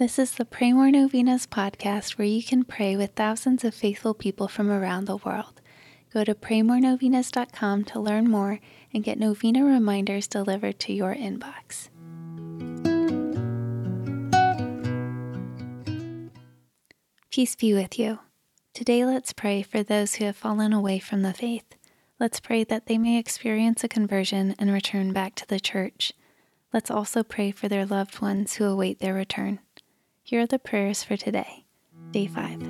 This 0.00 0.18
is 0.18 0.32
the 0.32 0.46
Pray 0.46 0.72
More 0.72 0.90
Novenas 0.90 1.46
podcast 1.46 2.12
where 2.12 2.26
you 2.26 2.42
can 2.42 2.64
pray 2.64 2.96
with 2.96 3.10
thousands 3.10 3.64
of 3.64 3.74
faithful 3.74 4.14
people 4.14 4.48
from 4.48 4.70
around 4.70 5.04
the 5.04 5.18
world. 5.18 5.60
Go 6.10 6.24
to 6.24 6.34
praymorenovenas.com 6.34 7.84
to 7.84 8.00
learn 8.00 8.30
more 8.30 8.60
and 8.94 9.04
get 9.04 9.18
novena 9.18 9.62
reminders 9.62 10.26
delivered 10.26 10.78
to 10.80 10.94
your 10.94 11.14
inbox. 11.14 11.90
Peace 17.30 17.54
be 17.54 17.74
with 17.74 17.98
you. 17.98 18.20
Today, 18.72 19.04
let's 19.04 19.34
pray 19.34 19.60
for 19.60 19.82
those 19.82 20.14
who 20.14 20.24
have 20.24 20.34
fallen 20.34 20.72
away 20.72 20.98
from 20.98 21.20
the 21.20 21.34
faith. 21.34 21.74
Let's 22.18 22.40
pray 22.40 22.64
that 22.64 22.86
they 22.86 22.96
may 22.96 23.18
experience 23.18 23.84
a 23.84 23.88
conversion 23.88 24.54
and 24.58 24.72
return 24.72 25.12
back 25.12 25.34
to 25.34 25.46
the 25.46 25.60
church. 25.60 26.14
Let's 26.72 26.90
also 26.90 27.22
pray 27.22 27.50
for 27.50 27.68
their 27.68 27.84
loved 27.84 28.22
ones 28.22 28.54
who 28.54 28.64
await 28.64 29.00
their 29.00 29.12
return. 29.12 29.60
Here 30.30 30.42
are 30.42 30.46
the 30.46 30.60
prayers 30.60 31.02
for 31.02 31.16
today, 31.16 31.64
day 32.12 32.28
5. 32.28 32.62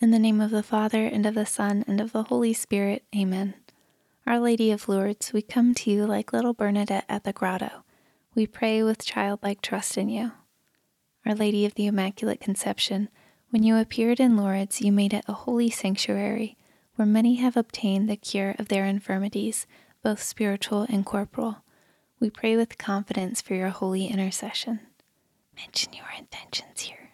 In 0.00 0.10
the 0.10 0.18
name 0.18 0.40
of 0.40 0.50
the 0.50 0.62
Father, 0.62 1.04
and 1.04 1.26
of 1.26 1.34
the 1.34 1.44
Son, 1.44 1.84
and 1.86 2.00
of 2.00 2.12
the 2.12 2.22
Holy 2.22 2.54
Spirit, 2.54 3.04
Amen. 3.14 3.52
Our 4.26 4.40
Lady 4.40 4.70
of 4.70 4.88
Lourdes, 4.88 5.34
we 5.34 5.42
come 5.42 5.74
to 5.74 5.90
you 5.90 6.06
like 6.06 6.32
little 6.32 6.54
Bernadette 6.54 7.04
at 7.06 7.24
the 7.24 7.34
grotto. 7.34 7.84
We 8.34 8.46
pray 8.46 8.82
with 8.82 9.04
childlike 9.04 9.60
trust 9.60 9.98
in 9.98 10.08
you. 10.08 10.32
Our 11.26 11.34
Lady 11.34 11.66
of 11.66 11.74
the 11.74 11.84
Immaculate 11.84 12.40
Conception, 12.40 13.10
when 13.50 13.62
you 13.62 13.76
appeared 13.76 14.20
in 14.20 14.38
Lourdes, 14.38 14.80
you 14.80 14.90
made 14.90 15.12
it 15.12 15.26
a 15.28 15.34
holy 15.34 15.68
sanctuary 15.68 16.56
where 16.94 17.04
many 17.04 17.34
have 17.34 17.58
obtained 17.58 18.08
the 18.08 18.16
cure 18.16 18.56
of 18.58 18.68
their 18.68 18.86
infirmities, 18.86 19.66
both 20.02 20.22
spiritual 20.22 20.86
and 20.88 21.04
corporal. 21.04 21.62
We 22.18 22.30
pray 22.30 22.56
with 22.56 22.78
confidence 22.78 23.42
for 23.42 23.54
your 23.54 23.68
holy 23.68 24.06
intercession. 24.06 24.80
Mention 25.54 25.92
your 25.92 26.06
intentions 26.16 26.80
here. 26.80 27.10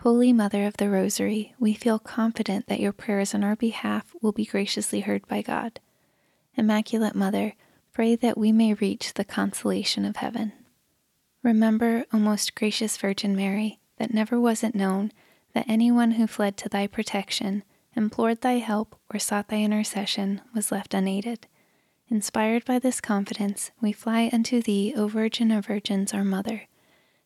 Holy 0.00 0.32
Mother 0.32 0.66
of 0.66 0.76
the 0.78 0.90
Rosary, 0.90 1.54
we 1.60 1.74
feel 1.74 1.98
confident 1.98 2.66
that 2.66 2.80
your 2.80 2.92
prayers 2.92 3.34
on 3.34 3.44
our 3.44 3.54
behalf 3.54 4.14
will 4.20 4.32
be 4.32 4.44
graciously 4.44 5.00
heard 5.00 5.26
by 5.28 5.42
God. 5.42 5.78
Immaculate 6.56 7.14
Mother, 7.14 7.54
pray 7.92 8.16
that 8.16 8.36
we 8.36 8.50
may 8.50 8.74
reach 8.74 9.14
the 9.14 9.24
consolation 9.24 10.04
of 10.04 10.16
heaven. 10.16 10.52
Remember, 11.42 12.04
O 12.12 12.18
most 12.18 12.54
gracious 12.54 12.96
Virgin 12.96 13.36
Mary, 13.36 13.78
that 13.98 14.12
never 14.12 14.40
was 14.40 14.64
it 14.64 14.74
known 14.74 15.12
that 15.54 15.66
anyone 15.68 16.12
who 16.12 16.26
fled 16.26 16.56
to 16.58 16.68
thy 16.68 16.86
protection, 16.86 17.62
implored 17.94 18.40
thy 18.40 18.54
help, 18.54 18.96
or 19.12 19.18
sought 19.18 19.48
thy 19.48 19.58
intercession 19.58 20.40
was 20.54 20.72
left 20.72 20.94
unaided. 20.94 21.46
Inspired 22.08 22.64
by 22.64 22.78
this 22.78 23.00
confidence, 23.00 23.70
we 23.80 23.92
fly 23.92 24.28
unto 24.32 24.60
thee, 24.60 24.92
O 24.96 25.08
Virgin 25.08 25.50
of 25.50 25.66
Virgins, 25.66 26.12
our 26.12 26.24
Mother. 26.24 26.62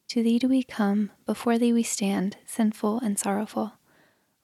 To 0.09 0.23
thee 0.23 0.39
do 0.39 0.49
we 0.49 0.63
come, 0.63 1.11
before 1.25 1.59
thee 1.59 1.73
we 1.73 1.83
stand, 1.83 2.37
sinful 2.47 3.01
and 3.01 3.19
sorrowful. 3.19 3.73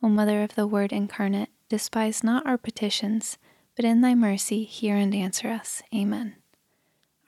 O 0.02 0.08
Mother 0.08 0.42
of 0.42 0.56
the 0.56 0.66
Word 0.66 0.92
incarnate, 0.92 1.50
despise 1.68 2.24
not 2.24 2.44
our 2.46 2.58
petitions, 2.58 3.38
but 3.76 3.84
in 3.84 4.00
thy 4.00 4.14
mercy 4.14 4.64
hear 4.64 4.96
and 4.96 5.14
answer 5.14 5.48
us. 5.48 5.82
Amen. 5.94 6.34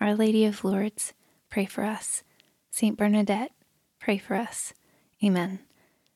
Our 0.01 0.15
Lady 0.15 0.45
of 0.45 0.65
Lourdes, 0.65 1.13
pray 1.51 1.67
for 1.67 1.85
us. 1.85 2.25
Saint 2.71 2.99
Bernadette, 2.99 3.53
pray 4.01 4.19
for 4.19 4.35
us. 4.35 4.75
Amen. 5.23 5.61